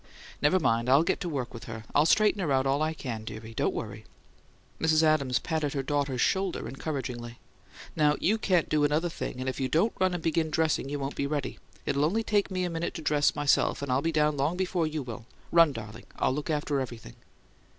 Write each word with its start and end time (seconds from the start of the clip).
"Never 0.41 0.59
mind; 0.59 0.89
I'll 0.89 1.03
get 1.03 1.19
to 1.19 1.29
work 1.29 1.53
with 1.53 1.65
her. 1.65 1.83
I'll 1.93 2.07
straighten 2.07 2.41
her 2.41 2.51
out 2.51 2.65
all 2.65 2.81
I 2.81 2.95
can, 2.95 3.23
dearie; 3.23 3.53
don't 3.53 3.71
worry." 3.71 4.03
Mrs. 4.79 5.03
Adams 5.03 5.37
patted 5.37 5.73
her 5.73 5.83
daughter's 5.83 6.21
shoulder 6.21 6.67
encouragingly. 6.67 7.37
"Now 7.95 8.15
YOU 8.19 8.39
can't 8.39 8.67
do 8.67 8.83
another 8.83 9.09
thing, 9.09 9.39
and 9.39 9.47
if 9.47 9.59
you 9.59 9.69
don't 9.69 9.93
run 10.01 10.15
and 10.15 10.23
begin 10.23 10.49
dressing 10.49 10.89
you 10.89 10.97
won't 10.97 11.13
be 11.15 11.27
ready. 11.27 11.59
It'll 11.85 12.03
only 12.05 12.23
take 12.23 12.49
me 12.49 12.63
a 12.63 12.69
minute 12.71 12.95
to 12.95 13.03
dress, 13.03 13.35
myself, 13.35 13.83
and 13.83 13.91
I'll 13.91 14.01
be 14.01 14.11
down 14.11 14.35
long 14.35 14.57
before 14.57 14.87
you 14.87 15.03
will. 15.03 15.27
Run, 15.51 15.71
darling! 15.71 16.07
I'll 16.17 16.33
look 16.33 16.49
after 16.49 16.79
everything." 16.79 17.13